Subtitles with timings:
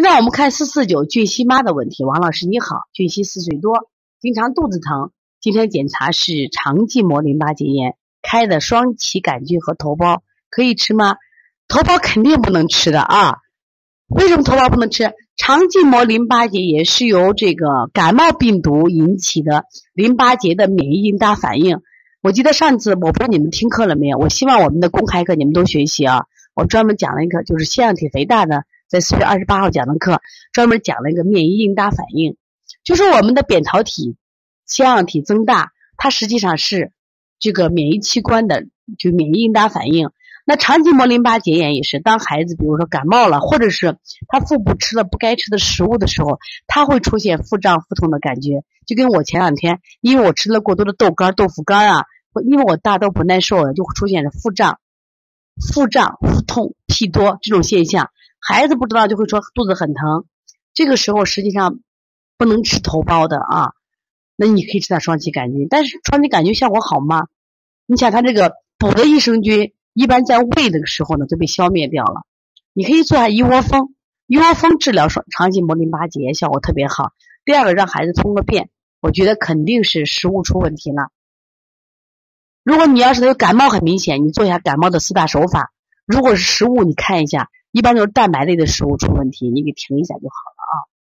[0.00, 5.10] 现在我们看四四九俊熙妈的问题，王老师你好，俊熙四岁多，经常肚子疼，
[5.42, 11.16] 今天检查是肠系膜淋巴结炎，开的双歧杆菌和头孢，可以吃吗？
[11.68, 13.40] 头孢肯定不能吃的啊！
[14.08, 15.12] 为什么头孢不能吃？
[15.36, 21.82] 肠系膜淋巴结炎是由这个感冒病毒引起的淋巴结的免疫应答反应。
[22.22, 24.16] 我记得上次我不知道你们听课了没有？
[24.16, 26.22] 我希望我们的公开课你们都学习啊！
[26.54, 28.64] 我专门讲了一个就是腺样体肥大的。
[28.90, 30.20] 在四月二十八号讲的课，
[30.52, 32.36] 专门讲了一个免疫应答反应，
[32.82, 34.16] 就是我们的扁桃体
[34.66, 36.90] 腺样体增大，它实际上是
[37.38, 38.66] 这个免疫器官的
[38.98, 40.10] 就免疫应答反应。
[40.44, 48.64] 那肠系膜淋巴结炎也是，当孩子比如说感冒了，或者是他腹部吃了不该吃的食物的时候，他会出现腹胀腹痛的感觉。
[48.86, 52.06] 就跟我前两天，因为我吃了过多的豆干、豆腐干啊，
[52.44, 54.80] 因为我大豆不耐受了，就会出现腹胀、
[55.72, 58.10] 腹胀、腹痛、屁多这种现象。
[58.40, 60.24] 孩子不知道就会说肚子很疼，
[60.72, 61.78] 这个时候实际上
[62.38, 63.72] 不能吃头孢的啊。
[64.34, 67.26] 那你可以吃点双歧杆菌，但是双歧杆菌效果好吗？
[67.84, 72.22] 你想它这个补的益生菌一般在胃的时候呢就被消灭掉了。
[72.72, 73.94] 你可以做下一窝蜂，
[74.26, 77.12] 一窝蜂治疗双肠系膜淋巴结效果特别好。
[77.44, 81.10] 第二个让孩子通个便，我觉得肯定是食物出问题了。
[82.64, 85.72] 如果你要是有感冒很明显，你做一下感冒的四大手法。
[86.06, 87.50] 如果是食物，你看一下。
[87.72, 90.59] 一般就是蛋白类的食物出问题，你给停一下就好了。